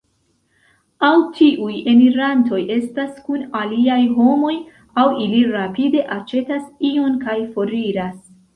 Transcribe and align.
Aŭ 1.07 1.17
tiuj 1.35 1.75
enirantoj 1.93 2.61
estas 2.77 3.13
kun 3.29 3.45
aliaj 3.61 3.99
homoj, 4.17 4.55
aŭ 5.05 5.07
ili 5.29 5.45
rapide 5.55 6.05
aĉetas 6.19 6.67
ion 6.93 7.23
kaj 7.29 7.41
foriras. 7.55 8.21